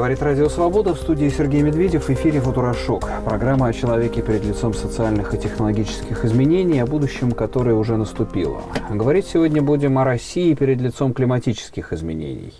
[0.00, 3.06] Говорит Радио Свобода в студии Сергей Медведев в эфире «Футурошок».
[3.22, 8.62] Программа о человеке перед лицом социальных и технологических изменений, о будущем, которое уже наступило.
[8.88, 12.54] Говорить сегодня будем о России перед лицом климатических изменений.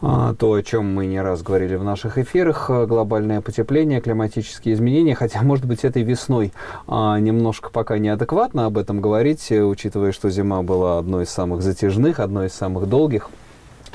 [0.00, 5.14] А, то, о чем мы не раз говорили в наших эфирах, глобальное потепление, климатические изменения,
[5.14, 6.54] хотя, может быть, этой весной
[6.86, 12.18] а, немножко пока неадекватно об этом говорить, учитывая, что зима была одной из самых затяжных,
[12.18, 13.28] одной из самых долгих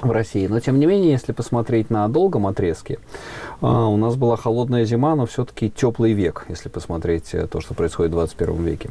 [0.01, 0.47] в России.
[0.47, 2.99] Но, тем не менее, если посмотреть на долгом отрезке,
[3.61, 7.73] а, у нас была холодная зима, но все-таки теплый век, если посмотреть э, то, что
[7.73, 8.89] происходит в 21 веке.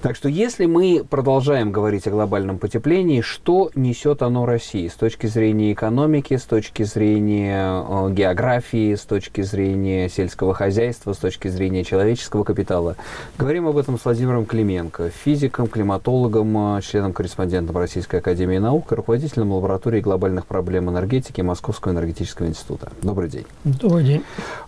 [0.00, 5.26] Так что, если мы продолжаем говорить о глобальном потеплении, что несет оно России с точки
[5.26, 11.84] зрения экономики, с точки зрения э, географии, с точки зрения сельского хозяйства, с точки зрения
[11.84, 12.96] человеческого капитала?
[13.38, 20.00] Говорим об этом с Владимиром Клименко, физиком, климатологом, э, членом-корреспондентом Российской Академии Наук, руководителем лаборатории
[20.00, 22.92] глобальных проблем энергетики Московского энергетического института.
[23.02, 23.44] Добрый день.
[23.64, 24.22] Добрый день.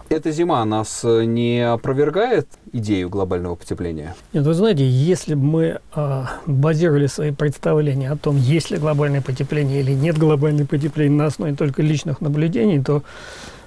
[0.08, 4.14] Эта зима нас э, не опровергает идею глобального потепления?
[4.32, 9.20] Нет, вы знаете, если бы мы э, базировали свои представления о том, есть ли глобальное
[9.20, 13.02] потепление или нет глобального потепления на основе только личных наблюдений, то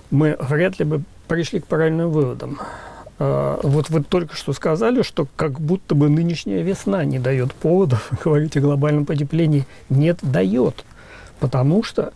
[0.09, 2.59] мы вряд ли бы пришли к правильным выводам.
[3.19, 8.11] Э, вот вы только что сказали, что как будто бы нынешняя весна не дает поводов
[8.23, 9.67] говорить о глобальном потеплении.
[9.89, 10.83] Нет, дает.
[11.41, 12.13] Потому что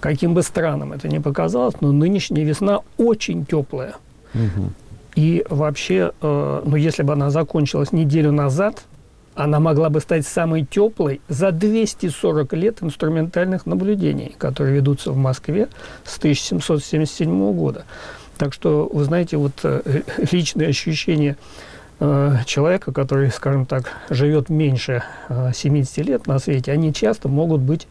[0.00, 3.94] каким бы странным это ни показалось, но нынешняя весна очень теплая.
[4.34, 4.72] Угу.
[5.14, 8.82] И вообще, э, ну, если бы она закончилась неделю назад,
[9.34, 15.68] она могла бы стать самой теплой за 240 лет инструментальных наблюдений, которые ведутся в Москве
[16.04, 17.84] с 1777 года.
[18.38, 21.36] Так что, вы знаете, вот э, личные ощущения
[22.00, 27.60] э, человека, который, скажем так, живет меньше э, 70 лет на свете, они часто могут
[27.60, 27.86] быть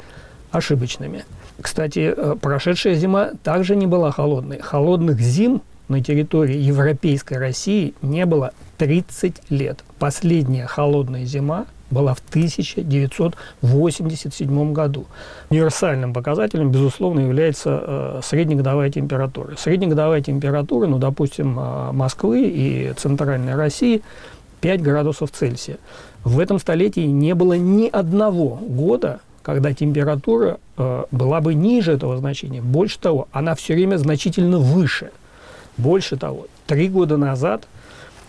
[0.54, 1.26] ошибочными.
[1.60, 4.60] Кстати, э, прошедшая зима также не была холодной.
[4.60, 9.84] Холодных зим на территории Европейской России не было 30 лет.
[10.00, 15.06] Последняя холодная зима была в 1987 году.
[15.50, 19.56] Универсальным показателем, безусловно, является э, среднегодовая температура.
[19.58, 24.02] Среднегодовая температура, ну, допустим, э, Москвы и Центральной России
[24.62, 25.78] 5 градусов Цельсия.
[26.24, 32.18] В этом столетии не было ни одного года, когда температура э, была бы ниже этого
[32.18, 32.62] значения.
[32.62, 35.12] Больше того, она все время значительно выше.
[35.78, 37.68] Больше того, три года назад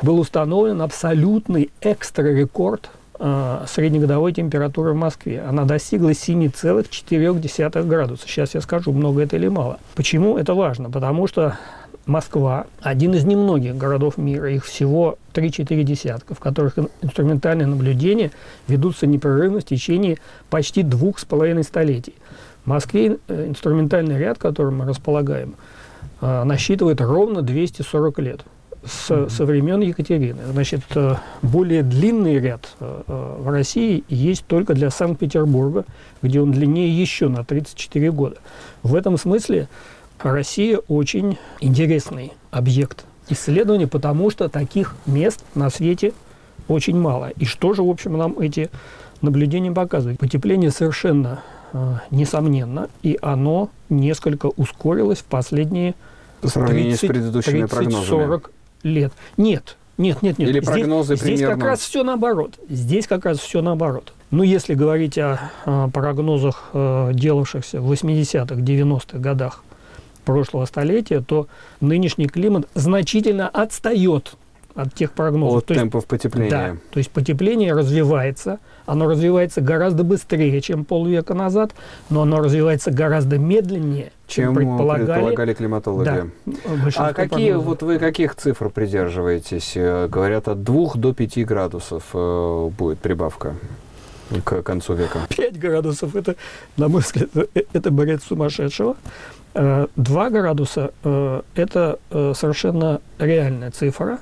[0.03, 5.42] был установлен абсолютный экстра-рекорд э, среднегодовой температуры в Москве.
[5.48, 8.26] Она достигла 7,4 градуса.
[8.26, 9.78] Сейчас я скажу, много это или мало.
[9.94, 10.91] Почему это важно?
[10.91, 11.56] Потому что
[12.06, 18.31] Москва– один из немногих городов мира, их всего 3-4 десятка, в которых инструментальные наблюдения
[18.69, 20.19] ведутся непрерывно в течение
[20.50, 22.15] почти двух с половиной столетий.
[22.65, 25.54] В Москве э, инструментальный ряд, которым мы располагаем,
[26.20, 28.41] э, насчитывает ровно 240 лет
[28.84, 29.31] с, mm-hmm.
[29.31, 30.42] со времен Екатерины.
[30.53, 35.86] Значит, э, более длинный ряд в России есть только для Санкт-Петербурга,
[36.21, 38.36] где он длиннее еще на 34 года.
[38.82, 39.69] В этом смысле
[40.20, 46.12] Россия очень интересный объект исследования, потому что таких мест на свете
[46.69, 47.30] очень мало.
[47.30, 48.70] И что же, в общем, нам эти
[49.20, 50.19] наблюдения показывают?
[50.19, 51.42] Потепление совершенно
[51.72, 55.94] э, несомненно, и оно несколько ускорилось в последние
[56.41, 58.04] По сравнению 30, с предыдущими 30, прогнозами.
[58.04, 58.50] 40
[58.84, 59.12] лет.
[59.36, 60.48] Нет, нет, нет, нет.
[60.48, 61.54] Или прогнозы здесь, примерно...
[61.54, 62.58] здесь как раз все наоборот.
[62.69, 64.12] Здесь как раз все наоборот.
[64.30, 69.62] Ну, если говорить о, о прогнозах, э, делавшихся в 80-х, 90-х годах
[70.24, 71.46] прошлого столетия, то
[71.80, 74.36] нынешний климат значительно отстает
[74.74, 75.58] от тех прогнозов.
[75.58, 76.50] От то темпов есть, потепления.
[76.50, 81.72] Да, то есть потепление развивается, оно развивается гораздо быстрее, чем полвека назад,
[82.10, 86.04] но оно развивается гораздо медленнее, чем, чем предполагали, предполагали климатологи.
[86.04, 86.26] Да,
[86.96, 87.64] а какие, прогнозов.
[87.64, 89.72] вот вы каких цифр придерживаетесь?
[89.76, 93.54] Э, говорят, от 2 до 5 градусов э, будет прибавка
[94.44, 95.20] к концу века.
[95.28, 96.34] 5 градусов, это,
[96.77, 98.97] на мой взгляд, э, это бред сумасшедшего.
[99.54, 104.18] 2 э, градуса э,– это э, совершенно реальная цифра.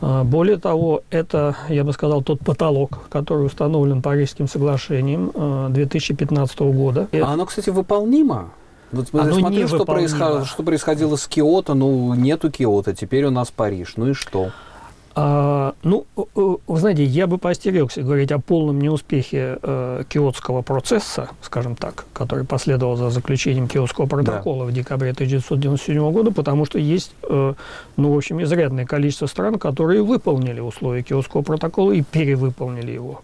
[0.00, 5.30] Более того, это, я бы сказал, тот потолок, который установлен Парижским соглашением
[5.72, 7.06] 2015 года.
[7.12, 8.50] А оно, кстати, выполнимо?
[8.90, 11.74] Вот оно смотрю, что, происходило, что происходило с Киото.
[11.74, 13.92] Ну, нету Киото, теперь у нас Париж.
[13.94, 14.50] Ну и что?
[15.14, 21.76] А, ну, вы знаете, я бы поостерегся говорить о полном неуспехе э, киотского процесса, скажем
[21.76, 24.70] так, который последовал за заключением киотского протокола да.
[24.70, 27.54] в декабре 1997 года, потому что есть, э,
[27.96, 33.20] ну, в общем, изрядное количество стран, которые выполнили условия киотского протокола и перевыполнили его.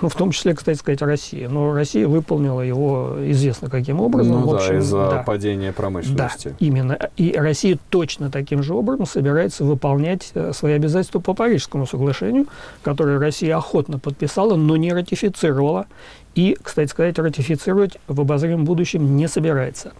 [0.00, 1.48] Ну, в том числе, кстати сказать, Россия.
[1.48, 4.40] Но Россия выполнила его известно каким образом.
[4.40, 5.22] Ну в да, общем, из-за да.
[5.22, 6.48] падения промышленности.
[6.48, 6.98] Да, именно.
[7.16, 12.46] И Россия точно таким же образом собирается выполнять э, свои обязательства по Парижскому соглашению,
[12.82, 15.86] которое Россия охотно подписала, но не ратифицировала.
[16.34, 19.92] И, кстати сказать, ратифицировать в обозримом будущем не собирается.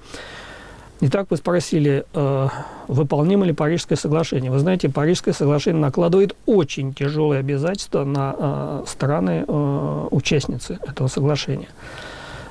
[1.01, 2.49] Итак, вы спросили, э,
[2.89, 4.51] выполнимо ли Парижское соглашение.
[4.51, 11.69] Вы знаете, Парижское соглашение накладывает очень тяжелые обязательства на э, страны, э, участницы этого соглашения.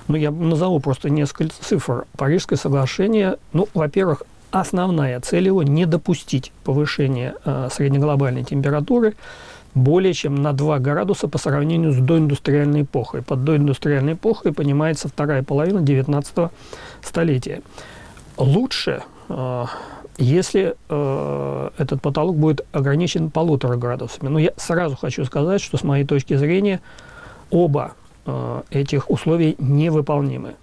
[0.07, 2.05] Ну, я назову просто несколько цифр.
[2.15, 9.15] Парижское соглашение, ну, во-первых, основная цель его не допустить повышения э, среднеглобальной температуры
[9.75, 13.21] более чем на 2 градуса по сравнению с доиндустриальной эпохой.
[13.21, 16.49] Под доиндустриальной эпохой понимается вторая половина 19
[17.03, 17.61] столетия.
[18.37, 19.65] Лучше, э,
[20.17, 24.29] если э, этот потолок будет ограничен полутора градусами.
[24.29, 26.81] Но я сразу хочу сказать, что с моей точки зрения
[27.49, 27.93] оба
[28.25, 30.55] э, этих условий невыполнимы.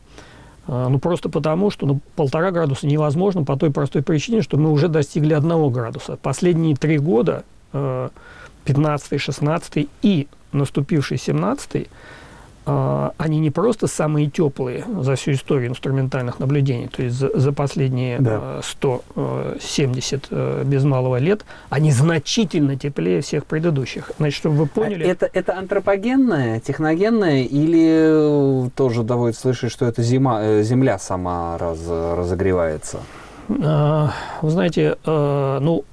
[0.66, 4.88] Ну, просто потому, что ну, полтора градуса невозможно по той простой причине, что мы уже
[4.88, 6.16] достигли одного градуса.
[6.16, 7.44] Последние три года,
[7.74, 8.08] э,
[8.64, 11.88] 15 16 и наступивший 17 а,
[12.66, 18.18] они не просто самые теплые за всю историю инструментальных наблюдений, то есть за, за последние
[18.18, 18.60] Да.
[18.60, 24.10] э, 170 э, без малого лет, они значительно теплее всех предыдущих.
[24.18, 25.06] Значит, чтобы вы А поняли...
[25.06, 31.58] Это, это антропогенное, техногенное или э, тоже доводится слышать, что это зима, э, земля сама
[31.58, 33.00] раз, разогревается?
[33.62, 34.10] А,
[34.40, 35.84] Вы знаете, ну,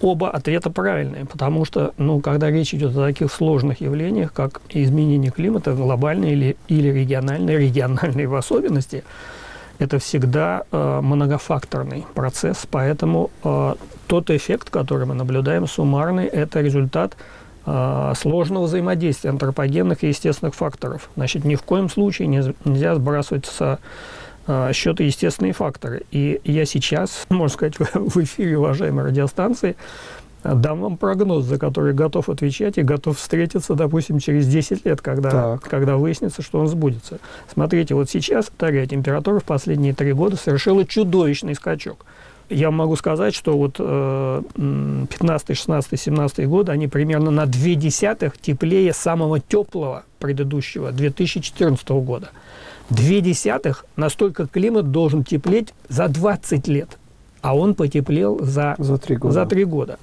[0.00, 5.30] оба ответа правильные, потому что, ну, когда речь идет о таких сложных явлениях, как изменение
[5.30, 9.04] климата, глобальные или, или региональные, региональные в особенности,
[9.78, 13.74] это всегда э, многофакторный процесс, поэтому э,
[14.06, 17.16] тот эффект, который мы наблюдаем, суммарный, это результат
[17.66, 21.10] э, сложного взаимодействия антропогенных и естественных факторов.
[21.16, 23.78] Значит, ни в коем случае не- нельзя сбрасывать со
[24.72, 26.02] счета естественные факторы.
[26.10, 29.76] И я сейчас, можно сказать, в эфире уважаемой радиостанции
[30.44, 35.30] дам вам прогноз, за который готов отвечать и готов встретиться, допустим, через 10 лет, когда,
[35.30, 35.62] Так.
[35.62, 37.18] когда выяснится, что он сбудется.
[37.52, 42.06] Смотрите, вот сейчас вторая температура в последние три года совершила чудовищный скачок.
[42.48, 47.74] Я могу сказать, что вот э, м, 15, 16, 17 годы, они примерно на 2
[47.74, 52.30] десятых теплее самого теплого предыдущего 2014 года.
[52.90, 56.98] 2 десятых настолько климат должен теплеть за 20 лет,
[57.42, 59.34] а он потеплел за За три года.
[59.34, 59.98] за три года.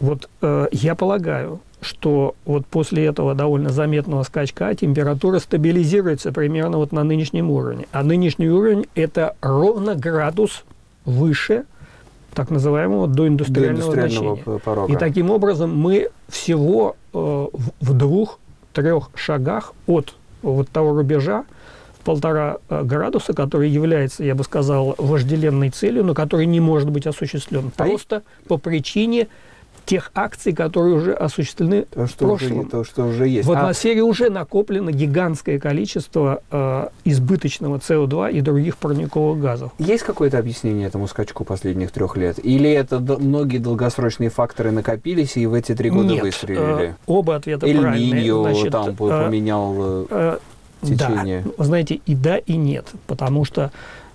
[0.00, 6.92] Вот э, я полагаю, что вот после этого довольно заметного скачка температура стабилизируется примерно вот
[6.92, 7.86] на нынешнем уровне.
[7.92, 10.64] А нынешний уровень– это ровно градус
[11.04, 11.64] выше
[12.34, 14.58] так называемого доиндустриального, До индустриального значения.
[14.58, 14.92] порога.
[14.92, 17.16] И таким образом мы всего э,
[17.80, 21.44] в, двух-трех шагах от вот того рубежа
[22.04, 27.06] полтора э, градуса, который является, я бы сказал, вожделенной целью, но который не может быть
[27.06, 27.72] осуществлен.
[27.76, 29.28] А и- Просто по причине
[29.86, 32.68] тех акций, которые уже осуществлены То, в что уже, прошлом.
[32.70, 33.46] то, что уже есть.
[33.46, 39.72] В А, атмосфере уже накоплено гигантское количество э, избыточного СО2 и других парниковых газов.
[39.78, 42.38] есть какое-то объяснение этому скачку последних трех лет?
[42.42, 46.88] Или это д- многие долгосрочные факторы накопились и в эти три года Нет, выстрелили?
[46.90, 48.22] э, оба ответа Эль правильные.
[48.22, 50.38] Ниньо Значит, там э, поменял э, Э,
[50.84, 51.42] течение.
[51.42, 53.70] Да, вы знаете, и да, и нет, потому что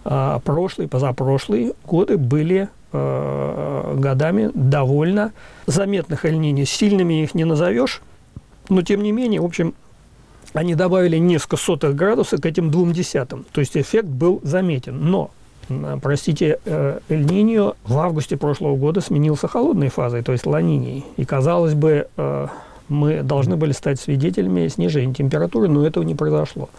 [0.05, 5.31] э, прошлые, позапрошлые годы были э, годами довольно
[5.65, 8.01] заметных эль Сильными их не назовешь,
[8.69, 9.73] но тем не менее, в общем,
[10.53, 13.45] они добавили несколько сотых градусов к этим двум десятым.
[13.51, 14.99] То есть эффект был заметен.
[15.09, 15.31] Но,
[16.01, 21.05] простите, Эль-Ниньо в августе прошлого года сменился холодной фазой, то есть ланинией.
[21.17, 22.47] И, казалось бы, э,
[22.89, 26.69] мы должны были стать свидетелями снижения температуры, но этого не произошло.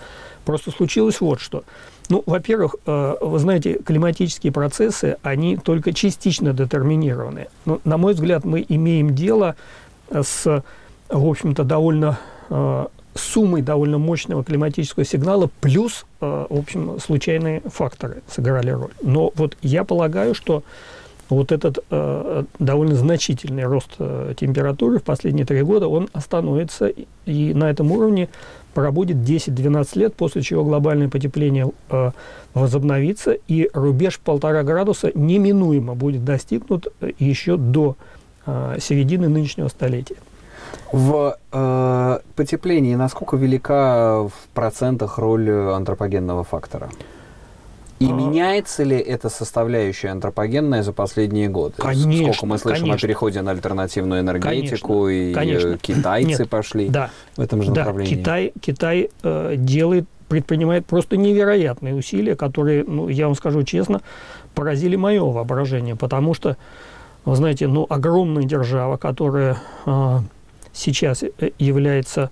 [0.44, 1.64] Просто случилось вот что.
[2.08, 7.46] Ну, во-первых, э, вы знаете, климатические процессы, они только частично детерминированы.
[7.66, 9.54] Но, на мой взгляд, мы имеем дело
[10.10, 10.44] э, с,
[11.08, 18.70] в общем-то, довольно э, суммой довольно мощного климатического сигнала, плюс, в общем, случайные факторы сыграли
[18.70, 18.92] роль.
[19.02, 20.62] Но вот я полагаю, что
[21.30, 27.06] вот этот э, довольно значительный рост э, температуры в последние три года, он остановится и,
[27.24, 28.28] и на этом уровне
[28.74, 32.10] пробудет 10-12 лет, после чего глобальное потепление э,
[32.54, 37.96] возобновится, и рубеж полтора градуса неминуемо будет достигнут э, еще до
[38.46, 40.16] э, середины нынешнего столетия.
[40.92, 46.90] В э, потеплении насколько велика в процентах роль антропогенного фактора?
[48.00, 48.12] И а...
[48.12, 51.74] меняется ли эта составляющая антропогенная за последние годы?
[51.76, 52.32] Конечно.
[52.32, 52.96] Сколько мы слышим конечно.
[52.96, 55.78] о переходе на альтернативную энергетику, конечно, и конечно.
[55.78, 56.48] китайцы Нет.
[56.48, 57.10] пошли да.
[57.36, 57.80] в этом же да.
[57.82, 58.14] направлении.
[58.14, 64.00] Китай, Китай э, делает, предпринимает просто невероятные усилия, которые, ну, я вам скажу честно,
[64.54, 66.56] поразили мое воображение, потому что,
[67.26, 70.18] вы знаете, ну, огромная держава, которая э,
[70.72, 71.22] сейчас
[71.58, 72.30] является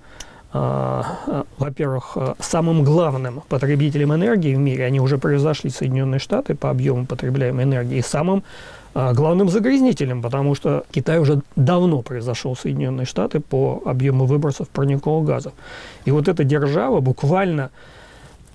[0.52, 7.64] во-первых, самым главным потребителем энергии в мире, они уже превзошли Соединенные Штаты по объему потребляемой
[7.64, 8.42] энергии, и самым
[8.94, 15.52] главным загрязнителем, потому что Китай уже давно превзошел Соединенные Штаты по объему выбросов парниковых газов.
[16.06, 17.70] И вот эта держава буквально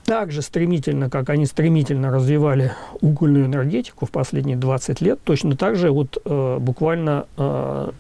[0.06, 5.76] так же стремительно, как они стремительно развивали угольную энергетику в последние 20 лет, точно так
[5.76, 7.92] же вот э, буквально э,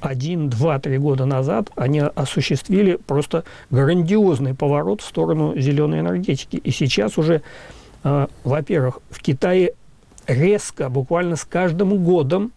[0.00, 6.56] один, два, три года назад они осуществили просто грандиозный поворот в сторону зеленой энергетики.
[6.56, 7.42] И сейчас уже,
[8.04, 9.74] э, во-первых, в Китае
[10.26, 12.52] резко, буквально с каждым годом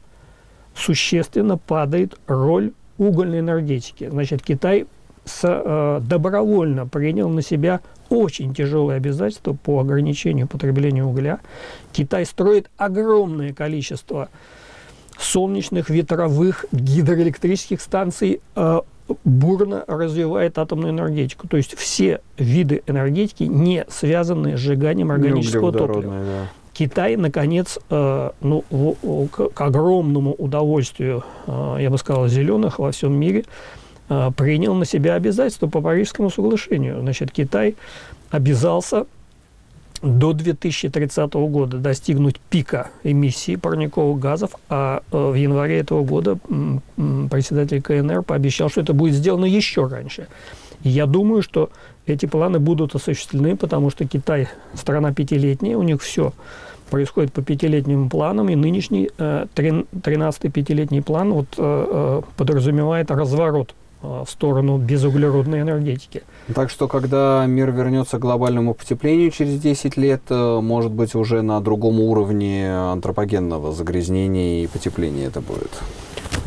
[0.76, 4.08] существенно падает роль угольной энергетики.
[4.10, 4.86] Значит, Китай
[5.26, 7.82] с, э, добровольно принял на себя
[8.12, 11.40] очень тяжелые обязательства по ограничению потребления угля.
[11.94, 14.30] Китай строит огромное количество
[15.18, 18.82] солнечных, ветровых, гидроэлектрических станций, э,
[19.24, 21.48] бурно развивает атомную энергетику.
[21.48, 26.14] То есть все виды энергетики не связаны с сжиганием органического топлива.
[26.14, 26.50] Да.
[26.74, 32.92] Китай, наконец, э, ну, в, к, к огромному удовольствию, э, я бы сказал, зеленых во
[32.92, 33.46] всем мире,
[34.36, 37.00] принял на себя обязательства по Парижскому соглашению.
[37.00, 37.76] Значит, Китай
[38.30, 39.06] обязался
[40.02, 46.38] до 2030 года достигнуть пика эмиссии парниковых газов, а в январе этого года
[46.96, 50.28] председатель КНР пообещал, что это будет сделано еще раньше.
[50.84, 51.70] Я думаю, что
[52.08, 56.34] эти планы будут осуществлены, потому что Китай страна пятилетняя, у них все
[56.90, 65.62] происходит по пятилетним планам, и нынешний 13-й пятилетний план вот, подразумевает разворот в сторону безуглеродной
[65.62, 66.24] энергетики.
[66.56, 71.62] Так что, когда мир вернется к глобальному потеплению через 10 лет, может быть, уже на
[71.62, 75.72] другом уровне антропогенного загрязнения и потепления это будет?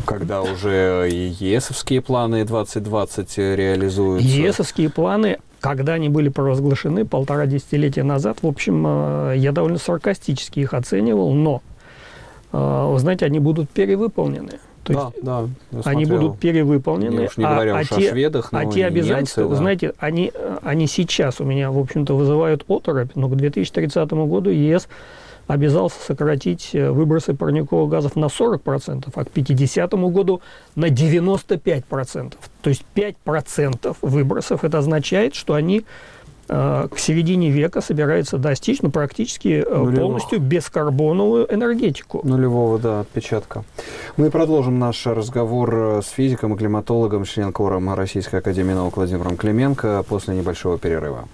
[0.05, 4.27] Когда уже и ЕСовские планы 2020 реализуются?
[4.27, 10.73] ЕСовские планы, когда они были провозглашены полтора десятилетия назад, в общем, я довольно саркастически их
[10.73, 11.61] оценивал, но,
[12.51, 14.59] вы знаете, они будут перевыполнены.
[14.85, 17.21] То да, есть да, они будут перевыполнены.
[17.21, 19.57] Я уж не говоря а, уж а о те, шведах, а те обязательства, немцы, да.
[19.57, 24.87] знаете, они, они сейчас у меня, в общем-то, вызывают оторопь, но к 2030 году ЕС
[25.47, 30.41] обязался сократить выбросы парниковых газов на 40%, а к 50 году
[30.75, 32.33] на 95%.
[32.61, 35.83] То есть 5% выбросов, это означает, что они
[36.47, 39.95] к середине века собирается достичь ну, практически Нулевых.
[39.95, 42.21] полностью бескарбоновую энергетику.
[42.23, 43.63] Нулевого, да, отпечатка.
[44.17, 50.35] Мы продолжим наш разговор с физиком и климатологом, член-кором Российской Академии Наук Владимиром Клименко после
[50.35, 51.25] небольшого перерыва.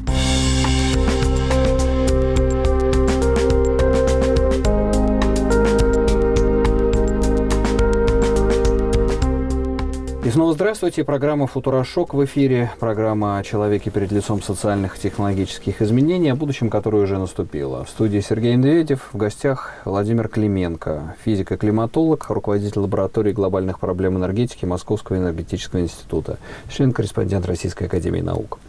[10.24, 11.04] И здравствуйте.
[11.04, 12.72] Программа «Футурошок» в эфире.
[12.80, 17.86] Программа о человеке перед лицом социальных и технологических изменений, о будущем, которое уже наступило.
[17.86, 24.18] В студии Сергей Медведев, в гостях Владимир Клименко, физик и климатолог, руководитель лаборатории глобальных проблем
[24.18, 26.38] энергетики Московского энергетического института,
[26.70, 28.60] член-корреспондент Российской Академии Наук.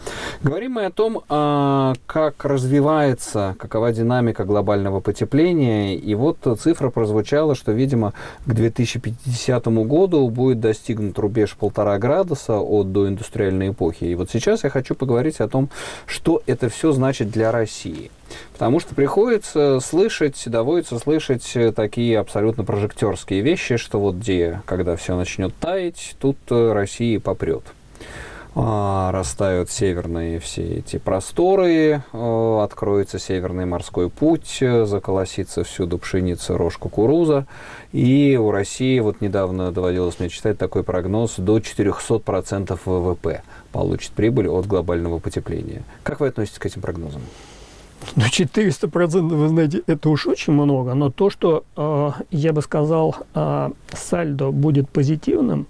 [0.42, 1.22] Говорим мы о том,
[2.06, 5.96] как развивается, какова динамика глобального потепления.
[5.96, 8.14] И вот цифра прозвучала, что, видимо,
[8.46, 14.04] к 2050 году будет достигнут рубеж рубеж полтора градуса от доиндустриальной эпохи.
[14.04, 15.70] И вот сейчас я хочу поговорить о том,
[16.04, 18.10] что это все значит для России.
[18.52, 25.16] Потому что приходится слышать, доводится слышать такие абсолютно прожектерские вещи, что вот где, когда все
[25.16, 27.62] начнет таять, тут Россия попрет
[28.54, 37.46] растают северные все эти просторы, откроется северный морской путь, заколосится всюду пшеница, рожь, кукуруза.
[37.92, 43.42] И у России, вот недавно доводилось мне читать такой прогноз, до 400% ВВП
[43.72, 45.82] получит прибыль от глобального потепления.
[46.02, 47.22] Как вы относитесь к этим прогнозам?
[48.16, 50.94] Ну, 400%, вы знаете, это уж очень много.
[50.94, 55.66] Но то, что, э, я бы сказал, э, сальдо будет позитивным,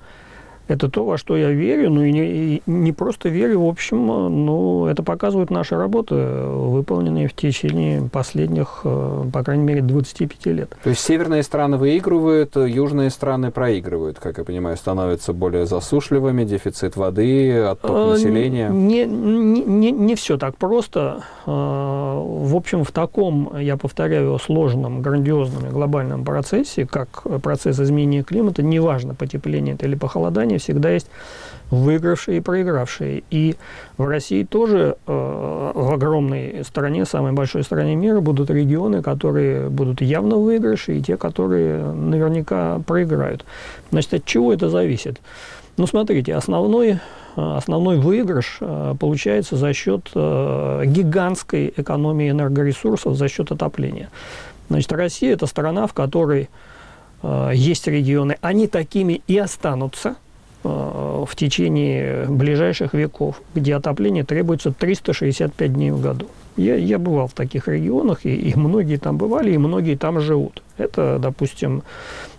[0.73, 4.07] Это то, во что я верю, ну и не, и не просто верю, в общем,
[4.07, 10.75] ну, это показывают наши работы, выполненные в течение последних, э, по крайней мере, 25 лет.
[10.83, 16.97] То есть северные страны выигрывают, южные страны проигрывают, как я понимаю, становятся более засушливыми, дефицит
[16.97, 18.71] воды, отток э, населения?
[18.71, 21.25] Не, не, не, не все так просто.
[21.45, 28.23] Э, в общем, в таком, я повторяю, сложном, грандиозном и глобальном процессе, как процесс изменения
[28.23, 31.09] климата, неважно, потепление это или похолодание, всегда есть
[31.71, 33.25] выигравшие и проигравшие.
[33.31, 33.57] И
[33.97, 40.03] в России тоже э, в огромной стране, самой большой стране мира, будут регионы, которые будут
[40.03, 43.47] явно в выигрыше, и те, которые наверняка проиграют.
[43.91, 45.19] Значит, от чего это зависит?
[45.79, 46.97] Ну, смотрите, основной, э,
[47.37, 54.11] основной выигрыш э, получается за счет э, гигантской экономии энергоресурсов, за счет отопления.
[54.69, 56.49] Значит, Россия– это страна, в которой
[57.53, 60.17] есть регионы, они такими и останутся
[60.63, 66.29] в течение ближайших веков, где отопление требуется 365 дней в году.
[66.57, 70.63] Я, я бывал в таких регионах, и, и многие там бывали, и многие там живут.
[70.77, 71.83] Это, допустим,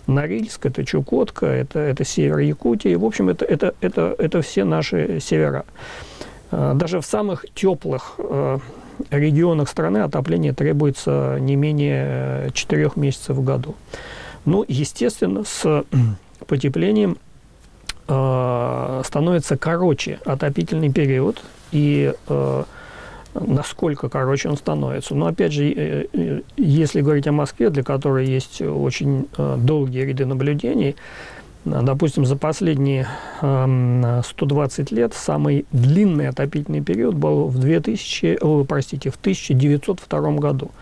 [0.06, 2.94] Норильск, это Чукотка, это, это север Якутии.
[2.94, 5.64] В общем, это, это, это, это все наши севера.
[6.50, 8.58] А, даже в самых теплых э,
[9.10, 13.74] регионах страны отопление требуется не менее 4 месяцев в году.
[14.44, 15.84] Ну, естественно, с
[16.46, 17.16] потеплением
[18.08, 21.42] э, становится короче отопительный период,
[21.72, 22.64] и э,
[23.34, 25.14] насколько короче он становится.
[25.14, 30.26] Но опять же, э, э, если говорить о Москве, для которой есть очень долгие ряды
[30.26, 30.96] наблюдений,
[31.66, 33.08] Допустим, за последние
[33.38, 40.72] 120 лет самый длинный отопительный период был в, 2000, о, простите, в 1902 году.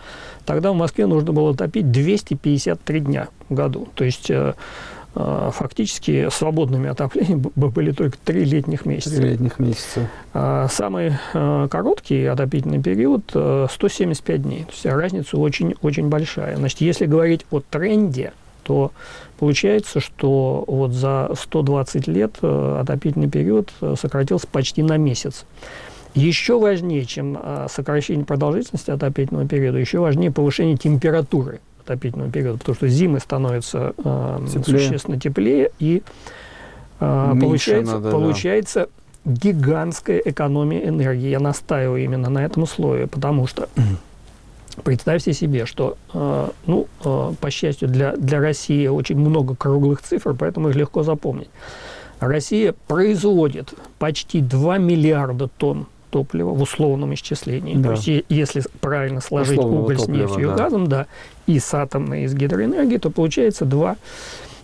[0.45, 3.87] Тогда в Москве нужно было топить 253 дня в году.
[3.95, 4.29] То есть
[5.13, 9.15] фактически свободными отоплением были только три летних месяца.
[9.15, 10.09] Три летних месяца.
[10.33, 14.63] А, самый а, короткий отопительный период 175 дней.
[14.63, 16.57] То есть разница очень-очень большая.
[16.57, 18.91] Значит, если говорить о тренде, то
[19.37, 25.45] получается, что вот за 120 лет отопительный период сократился почти на месяц.
[26.15, 27.37] Еще важнее, чем
[27.69, 34.47] сокращение продолжительности отопительного периода, еще важнее повышение температуры отопительного периода, потому что зимы становятся э,
[34.51, 34.79] теплее.
[34.79, 36.01] существенно теплее, и
[36.99, 38.89] э, получается, надо, получается
[39.23, 39.31] да.
[39.33, 41.29] гигантская экономия энергии.
[41.29, 43.69] Я настаиваю именно на этом условии, потому что
[44.83, 50.33] представьте себе, что, э, ну, э, по счастью, для, для России очень много круглых цифр,
[50.33, 51.49] поэтому их легко запомнить.
[52.19, 57.75] Россия производит почти 2 миллиарда тонн топлива в условном исчислении.
[57.75, 57.89] Да.
[57.89, 60.53] То есть, если правильно сложить Условного уголь топлива, с нефтью да.
[60.53, 61.07] и газом, да,
[61.47, 63.95] и с атомной, и с гидроэнергией, то получается 2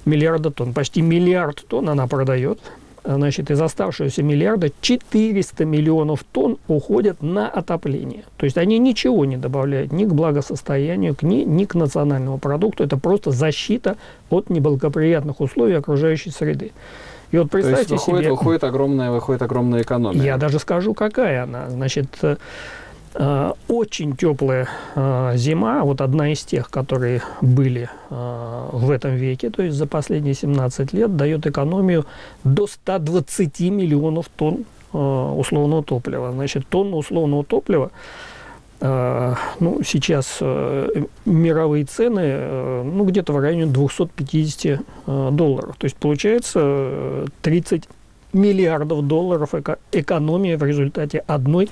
[0.05, 0.73] миллиарда тонн.
[0.73, 2.59] Почти миллиард тонн она продает.
[3.03, 8.25] Значит, из оставшегося миллиарда 400 миллионов тонн уходят на отопление.
[8.38, 12.83] То есть они ничего не добавляют ни к благосостоянию, ни, ни к национальному продукту.
[12.83, 13.97] Это просто защита
[14.29, 16.73] от неблагоприятных условий окружающей среды.
[17.32, 18.32] И вот представьте То есть выходит, себе...
[18.32, 20.24] Выходит огромная, выходит огромная экономия.
[20.24, 21.70] Я даже скажу, какая она.
[21.70, 22.38] Значит, э,
[23.13, 29.62] э, очень теплая э, зима, вот одна из тех, которые были в этом веке, то
[29.62, 32.06] есть за последние 17 лет, дает экономию
[32.44, 36.32] до 120 миллионов тонн условного топлива.
[36.32, 37.92] Значит, тонна условного топлива
[38.82, 45.76] ну, сейчас э, мировые цены э, ну, где-то в районе 250 э, долларов.
[45.78, 47.89] То есть получается 30
[48.32, 49.54] миллиардов долларов
[49.92, 51.70] экономия в результате одной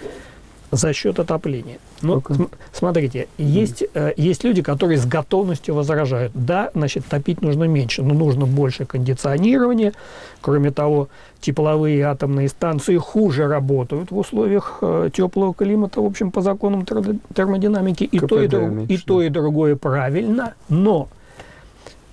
[0.71, 1.77] за счет отопления.
[2.01, 6.31] Ну, см смотрите, есть, э, есть люди, которые с готовностью возражают.
[6.35, 9.93] Да, значит, топить нужно меньше, но нужно больше кондиционирования.
[10.41, 11.09] Кроме того,
[11.41, 18.03] тепловые атомные станции хуже работают в условиях э, теплого климата, в общем, по законам термодинамики.
[18.03, 21.07] И то и, друг, и то, и другое правильно, но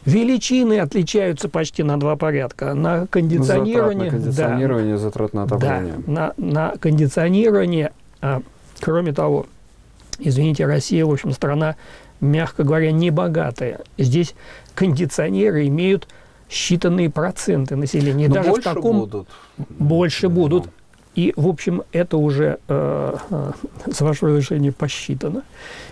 [0.05, 2.75] Величины отличаются почти на два порядка.
[2.75, 5.95] На кондиционирование, затрат на кондиционирование, да, затрат на отопление.
[6.07, 8.43] Да, на, на кондиционирование а,
[8.81, 9.47] кроме того,
[10.19, 11.77] извините, Россия, в общем, страна,
[12.21, 13.81] мягко говоря, небогатая.
[13.99, 14.35] Здесь
[14.75, 16.09] кондиционеры имеют
[16.49, 18.29] считанные проценты населения.
[18.29, 19.29] Но Даже больше в таком будут.
[19.57, 20.69] больше будут.
[21.15, 23.53] И, в общем, это уже э, э,
[23.93, 25.43] с вашего разрешения посчитано.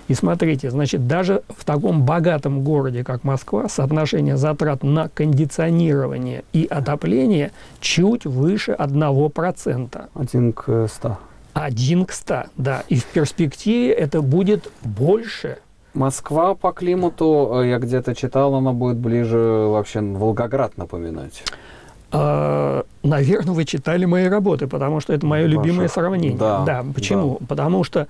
[0.09, 6.67] И смотрите, значит, даже в таком богатом городе, как Москва, соотношение затрат на кондиционирование и
[6.69, 10.09] отопление чуть выше 1%.
[10.15, 11.19] Один к 100.
[11.53, 12.85] Один к 100, да.
[12.89, 15.59] И в перспективе это будет больше.
[15.95, 21.43] Москва по климату, э, я где-то читал, она будет ближе вообще Волгоград напоминать.
[22.13, 25.95] А, наверное, вы читали мои работы, потому что это мое любимое Ваши.
[25.95, 26.39] сравнение.
[26.39, 26.85] Да, да.
[26.95, 27.39] Почему?
[27.49, 28.07] Потому что,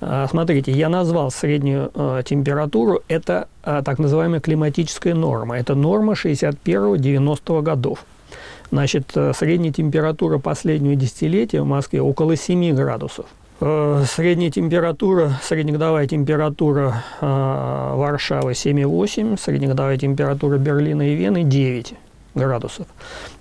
[0.00, 5.58] а, смотрите, я назвал среднюю а, температуру, это а, так называемая климатическая норма.
[5.58, 8.04] Это норма 61-90 годов.
[8.70, 13.26] Значит, э, средняя температура последнего десятилетия в Москве около 7 градусов.
[13.60, 21.94] Э, Средняя температура, среднегодовая температура э, Варшавы 7,8, среднегодовая температура Берлина и Вены 9
[22.34, 22.86] градусов.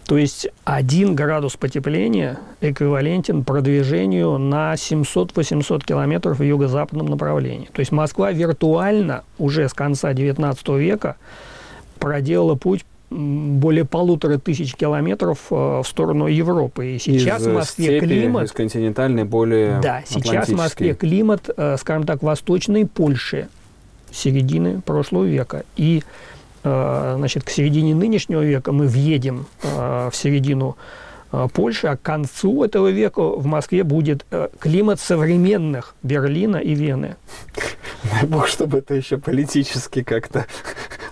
[0.06, 7.70] То есть 1 градус потепления эквивалентен продвижению на 700-800 километров в юго-западном направлении.
[7.74, 11.18] То есть Москва виртуально уже с конца 19 века
[12.00, 16.96] проделала путь более полутора тысяч километров э, в сторону Европы.
[16.96, 20.94] И сейчас Из, в э, Москве степи, климат Из континентальной более да, сейчас в Москве
[20.96, 23.48] климат, э, скажем так, восточной Польши
[24.12, 25.64] середины прошлого века.
[25.76, 26.04] И
[26.64, 30.78] значит, к середине нынешнего века мы въедем в середину
[31.54, 34.26] Польши, а к концу этого века в Москве будет
[34.58, 37.18] климат современных Берлина и Вены.
[38.12, 40.48] Дай бог, чтобы это еще политически как-то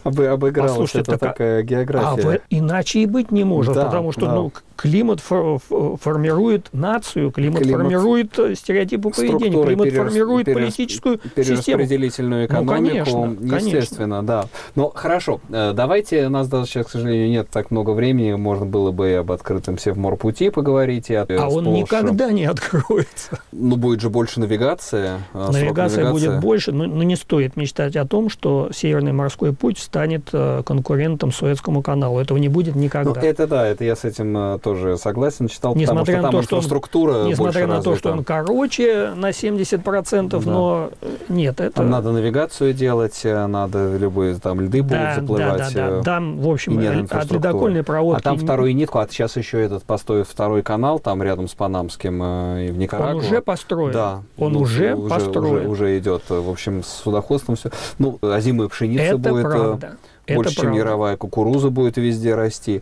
[0.03, 0.71] обы- обыгралось.
[0.71, 2.21] Послушайте, это так а- такая А география.
[2.39, 4.35] в- иначе и быть не может, Да, потому что да.
[4.35, 4.51] ну,
[4.83, 5.59] климат фор-
[6.01, 11.33] формирует нацию, климат, Климат- формирует э, стереотипы поведения, климат перерас- формирует перерас- политическую систему.
[11.35, 13.57] перераспределительную экономику, конечно, конечно.
[13.77, 14.47] естественно, да.
[14.75, 18.65] Но хорошо, э, давайте, у нас даже сейчас, к сожалению, нет так много времени, можно
[18.65, 23.39] было бы и об открытом Севморпути поговорить, и о А он сплошь- никогда не откроется.
[23.53, 25.21] Ну, будет же больше навигация.
[25.33, 26.41] э, Навигация будет навигации.
[26.45, 30.29] больше, но, но не стоит мечтать о том, что Северный морской путь станет
[30.65, 32.19] конкурентом Суэцкому каналу.
[32.19, 33.21] Этого не будет Ну, никогда.
[33.21, 36.41] это да, это я с этим э, тоже согласен, читал, Несмотря потому что на то,
[36.41, 40.51] что он- Несмотря на то, что он короче на 70%, Да.
[40.51, 41.75] но э, нет, это...
[41.77, 45.57] Там надо навигацию делать, э, надо любые там льды да, будут да, заплывать.
[45.73, 45.99] да, да.
[45.99, 46.77] э, Там, в общем,
[47.09, 48.19] от ледокольной проводки...
[48.19, 52.15] А там вторую нитку, а сейчас еще этот построит второй канал, там рядом с Панамским
[52.23, 53.21] и в Он Никарагуа.
[53.21, 53.93] уже построен.
[53.93, 54.21] Да.
[54.37, 55.67] Он Ну, уже уже, построен.
[55.67, 56.23] Уже, уже идет.
[56.29, 57.69] В общем, с судоходством все.
[57.99, 59.97] Ну, озимая пшеница Это будет правда.
[60.25, 60.79] Это больше, чем правда.
[60.79, 61.17] мировая.
[61.17, 62.81] Кукуруза будет везде расти.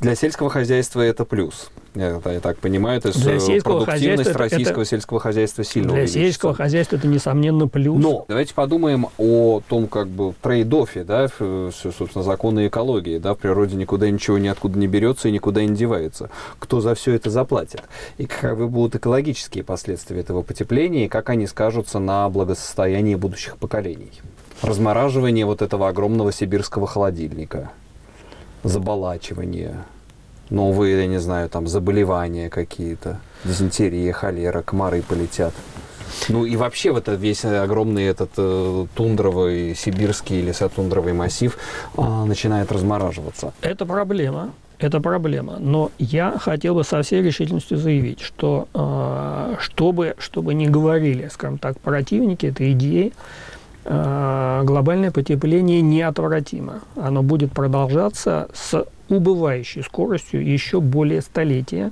[0.00, 1.70] Для сельского хозяйства это плюс.
[1.96, 5.64] Я, я так понимаю, то есть Для э, сельского продуктивность хозяйства это- российского сельского хозяйства
[5.64, 6.18] сильно Для увеличится.
[6.20, 8.00] сельского хозяйства это, несомненно, плюс.
[8.00, 13.34] Но давайте подумаем о том, как бы trade-off е, да, всё, собственно, законы экологии, да,
[13.34, 16.30] в природе никуда ничего ниоткуда не берется и никуда не девается.
[16.60, 17.82] Кто за все это заплатит?
[18.18, 24.12] И каковы будут экологические последствия этого потепления, и как они скажутся на благосостоянии будущих поколений?
[24.62, 27.70] Размораживание вот этого огромного сибирского холодильника,
[28.62, 29.84] заболачивание,
[30.50, 35.54] новые, я не знаю, там, заболевания какие-то, дизентерия, холера, комары полетят.
[36.28, 41.56] Ну и вообще вот этот весь огромный этот э, тундровый, сибирский лесотундровый массив
[41.96, 43.54] а, начинает размораживаться.
[43.62, 44.50] Это проблема.
[44.78, 45.58] Это проблема.
[45.58, 51.58] Но я хотел бы со всей решительностью заявить, что э, чтобы, чтобы не говорили, скажем
[51.58, 56.80] так, противники этой идеи, э, глобальное потепление неотвратимо.
[56.96, 61.90] Оно будет продолжаться с убывающей скоростью еще более столетия.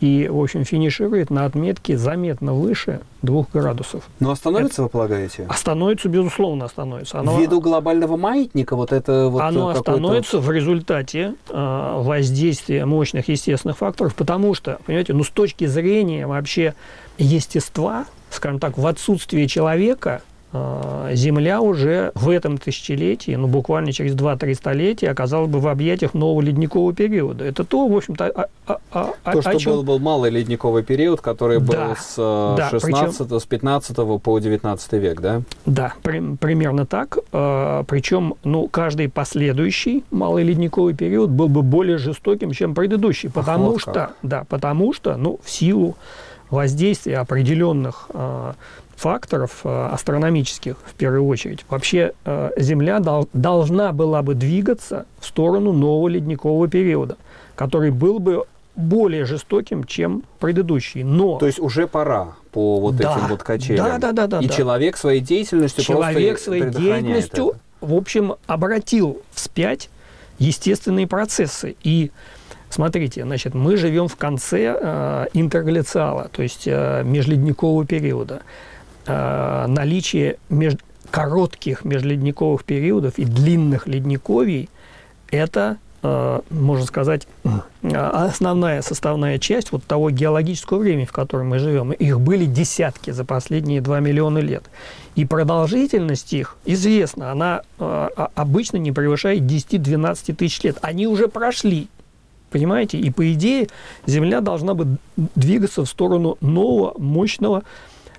[0.00, 4.08] И, в общем, финиширует на отметке заметно выше 2 градусов.
[4.18, 5.44] Но остановится, вы полагаете?
[5.46, 7.18] Остановится, безусловно, остановится.
[7.20, 13.28] Оно- Ввиду глобального маятника вот это вот оно э, остановится в результате э, воздействия мощных
[13.28, 16.72] естественных факторов, потому что, понимаете, ну с точки зрения вообще
[17.18, 20.29] естества, скажем так, в отсутствие человека, э,
[21.12, 26.40] Земля уже в этом тысячелетии, ну буквально через 2-3 столетия, оказалась бы в объятиях нового
[26.40, 27.44] ледникового периода.
[27.44, 30.30] Это то, в общем-то, о, о- о- о- То, о что чем- был, был малый
[30.30, 35.42] ледниковый период, который был Да, с э, да, 16 с 15 по 19 век, да?
[35.66, 37.18] Да, при- примерно так.
[37.32, 43.70] Э, причем, ну, каждый последующий малый ледниковый период был бы более жестоким, чем предыдущий, потому
[43.72, 44.14] вот что, как.
[44.22, 45.96] да, потому что, ну, в силу
[46.50, 48.52] воздействия определенных э,
[48.96, 55.26] факторов э, астрономических, в первую очередь, вообще э, Земля дол- должна была бы двигаться в
[55.26, 57.16] сторону нового ледникового периода,
[57.54, 58.44] который был бы
[58.76, 61.02] более жестоким, чем предыдущий.
[61.02, 63.12] Но То есть уже пора по вот Да.
[63.16, 63.84] этим вот качелям.
[63.84, 64.54] Да, да, да, да, И да.
[64.54, 67.58] человек своей деятельностью человек своей деятельностью, это.
[67.80, 69.90] в общем, обратил вспять
[70.38, 71.76] естественные процессы.
[71.82, 72.10] И
[72.70, 78.42] смотрите, значит, мы живем в конце э, интергляциала, то есть э, межледникового периода.
[79.06, 80.80] Э, наличие меж-
[81.10, 84.68] коротких межледниковых периодов и длинных ледниковий–
[85.30, 91.58] это, э, можно сказать, э, основная составная часть вот того геологического времени, в котором мы
[91.58, 91.92] живем.
[91.92, 94.64] Их были десятки за последние 2 миллиона лет.
[95.16, 97.32] И продолжительность их известна.
[97.32, 100.78] Она э, обычно не превышает 10-12 тысяч лет.
[100.82, 101.88] Они уже прошли.
[102.50, 102.98] Понимаете?
[102.98, 103.68] И по идее
[104.06, 107.62] Земля должна бы двигаться в сторону нового мощного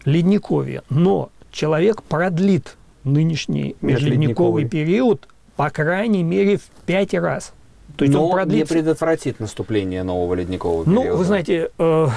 [0.05, 0.83] ледниковья.
[0.89, 7.53] Но человек продлит нынешний межледниковый период по крайней мере в пять раз.
[7.97, 8.73] То есть Но он продлится...
[8.73, 11.09] не предотвратит наступление нового ледникового периода.
[11.09, 12.07] Ну, вы знаете, э,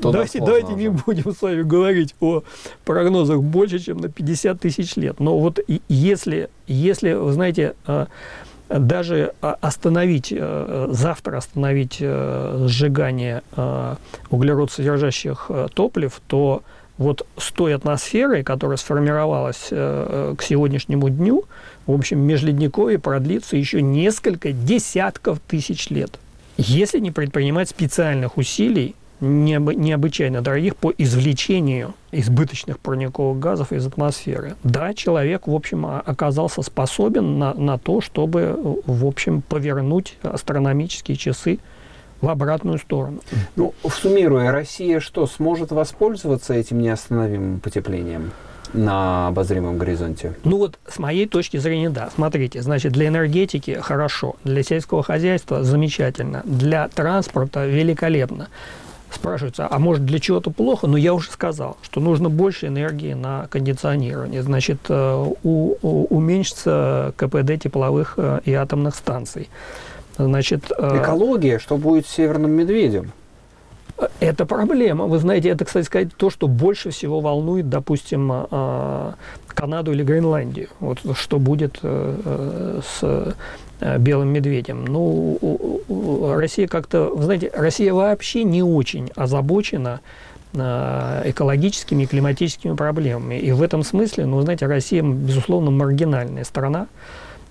[0.00, 2.44] давайте, давайте не будем с вами говорить о
[2.84, 5.20] прогнозах больше, чем на 50 тысяч лет.
[5.20, 5.58] Но вот
[5.88, 8.06] если, если вы знаете, э,
[8.68, 13.94] даже остановить, э, завтра остановить э, сжигание э,
[14.30, 16.62] углеродсодержащих э, топлив, то
[16.98, 21.44] вот с той атмосферой, которая сформировалась к сегодняшнему дню,
[21.86, 26.18] в общем, межледниковье продлится еще несколько десятков тысяч лет.
[26.56, 34.54] Если не предпринимать специальных усилий, необычайно дорогих по извлечению избыточных парниковых газов из атмосферы.
[34.62, 41.58] Да, человек, в общем, оказался способен на, на то, чтобы, в общем, повернуть астрономические часы
[42.20, 43.20] в обратную сторону.
[43.56, 48.32] Ну, суммируя, Россия что, сможет воспользоваться этим неостановимым потеплением?
[48.72, 50.34] на обозримом горизонте?
[50.44, 52.10] Ну вот с моей точки зрения, да.
[52.14, 58.48] Смотрите, значит, для энергетики хорошо, для сельского хозяйства замечательно, для транспорта великолепно.
[59.16, 60.86] Спрашивается, а может для чего-то плохо?
[60.86, 64.42] Но я уже сказал, что нужно больше энергии на кондиционирование.
[64.42, 69.48] Значит, э, у, у, уменьшится КПД тепловых э, и атомных станций.
[70.18, 73.12] Значит, э, Экология, что будет с северным медведем?
[74.20, 75.06] Это проблема.
[75.06, 78.30] Вы знаете, это, кстати сказать, то, что больше всего волнует, допустим,
[79.46, 80.68] Канаду или Гренландию.
[80.80, 83.34] Вот что будет с
[83.80, 84.84] белым медведем.
[84.84, 85.82] Ну,
[86.38, 90.00] Россия как-то, знаете, Россия вообще не очень озабочена
[90.54, 93.34] экологическими и климатическими проблемами.
[93.34, 96.86] И в этом смысле, ну, знаете, Россия, безусловно, маргинальная страна.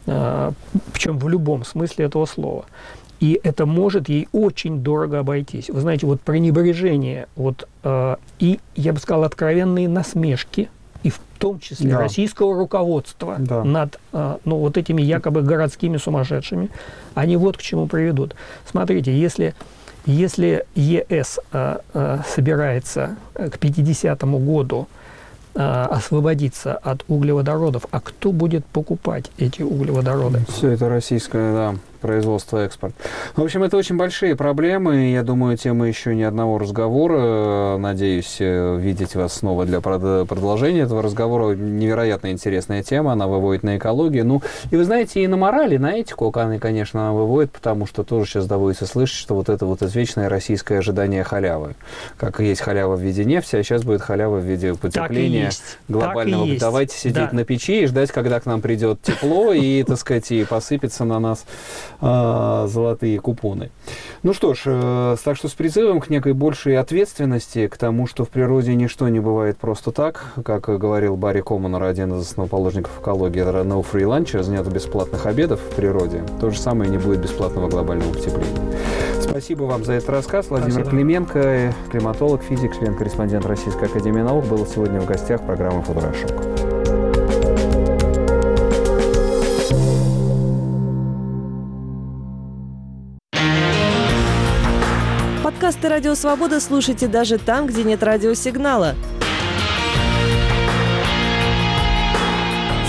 [0.08, 0.54] А,
[0.94, 2.66] причем в любом смысле этого слова.
[3.20, 5.70] И это может ей очень дорого обойтись.
[5.70, 10.70] Вы знаете, вот пренебрежение, вот, э, и, я бы сказал, откровенные насмешки,
[11.06, 12.00] и в том числе да.
[12.00, 13.64] российского руководства да.
[13.64, 16.72] над э, ну, вот этими якобы городскими сумасшедшими,
[17.14, 18.36] они вот к чему приведут.
[18.66, 19.54] Смотрите, если,
[20.08, 24.88] если ЕС э, э, собирается к 50 году
[25.58, 27.86] а, освободиться от углеводородов.
[27.92, 30.42] А кто будет покупать эти углеводороды?
[30.50, 32.94] Все это российское, да производство, экспорт.
[33.36, 35.12] В общем, это очень большие проблемы.
[35.12, 37.78] Я думаю, тема еще ни одного разговора.
[37.78, 41.56] Надеюсь э, видеть вас снова для продолжения этого разговора.
[41.56, 43.14] Невероятно интересная тема.
[43.14, 44.26] Она выводит на экологию.
[44.26, 48.30] Ну, и вы знаете, и на морали, на этику, конечно, она выводит, потому что тоже
[48.30, 51.76] сейчас доводится слышать, что вот это вот извечное российское ожидание халявы.
[52.18, 55.50] Как есть халява в виде нефти, а сейчас будет халява в виде потепления
[55.88, 56.48] глобального.
[56.60, 57.30] Давайте сидеть да.
[57.32, 61.20] на печи и ждать, когда к нам придет тепло и, так сказать, и посыпется на
[61.20, 61.46] нас
[62.02, 63.72] э, золотые купоны.
[64.24, 68.26] Ну что ж, э, так что с призывом к некой большей ответственности, к тому, что
[68.26, 73.42] в природе ничто не бывает просто так, как говорил Барри Коммонер, один из основоположников экологии,
[73.64, 78.14] no free lunch, нет бесплатных обедов в природе, то же самое не будет бесплатного глобального
[78.14, 78.76] потепления.
[79.22, 80.48] Спасибо вам за этот рассказ.
[80.50, 80.92] Владимир Спасибо.
[80.92, 86.75] Клименко, климатолог, физик, член-корреспондент Российской Академии Наук, был сегодня в гостях программы «Футурошок».
[95.86, 98.96] Подкасты «Радио Свобода» слушайте даже там, где нет радиосигнала.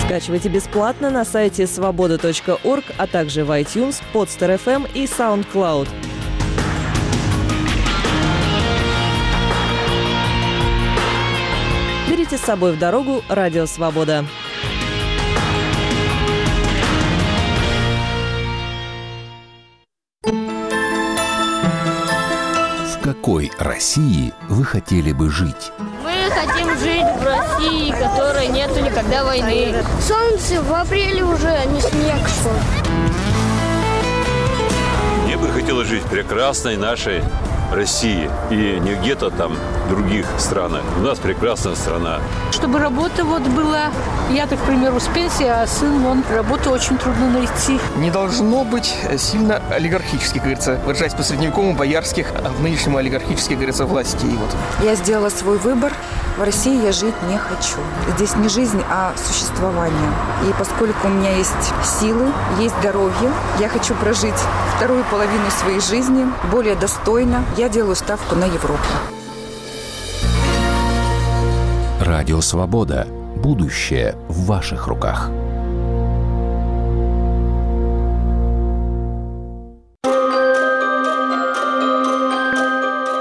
[0.03, 5.87] Скачивайте бесплатно на сайте свобода.орг, а также в iTunes, Podster.fm и SoundCloud.
[12.09, 14.25] Берите с собой в дорогу «Радио Свобода».
[23.07, 25.71] Какой России вы хотели бы жить?
[26.03, 29.81] Мы хотим жить в России, в которой нету никогда войны.
[30.01, 32.51] Солнце в апреле уже, а не снег шел.
[35.23, 37.23] Мне бы хотелось жить в прекрасной нашей
[37.71, 40.83] России и не где-то там в других странах.
[40.97, 42.19] У нас прекрасная страна.
[42.57, 43.91] Чтобы работа вот была,
[44.31, 47.79] я так, к примеру, с пенсии, а сын, он работу очень трудно найти.
[47.97, 53.49] Не должно быть сильно олигархически, как говорится, выражаясь по средневековому боярских, а в нынешнем олигархически,
[53.49, 54.31] как говорится, властей.
[54.31, 54.49] Вот.
[54.83, 55.93] Я сделала свой выбор.
[56.35, 57.77] В России я жить не хочу.
[58.15, 60.11] Здесь не жизнь, а существование.
[60.49, 61.51] И поскольку у меня есть
[61.99, 64.33] силы, есть здоровье, я хочу прожить
[64.75, 68.83] вторую половину своей жизни более достойно, я делаю ставку на Европу.
[72.07, 73.05] Радио «Свобода».
[73.35, 75.29] Будущее в ваших руках.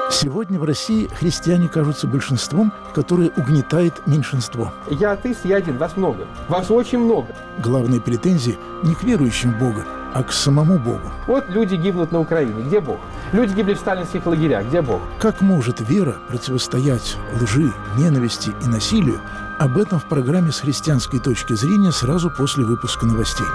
[0.09, 4.73] Сегодня в России христиане кажутся большинством, которое угнетает меньшинство.
[4.89, 6.29] Я атеист, я один, вас много.
[6.49, 7.35] Вас очень много.
[7.59, 9.85] Главные претензии не к верующим в Бога,
[10.17, 11.13] а к самому Богу.
[11.27, 12.63] Вот люди гибнут на Украине.
[12.63, 12.99] Где Бог?
[13.33, 14.65] Люди гибли в сталинских лагерях.
[14.65, 15.03] Где Бог?
[15.19, 19.21] Как может вера противостоять лжи, ненависти и насилию?
[19.59, 23.47] Об этом в программе «С христианской точки зрения» сразу после выпуска новостей.